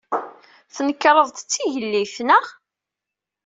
[0.75, 2.45] Tnekreḍ-d d tigellilt, naɣ?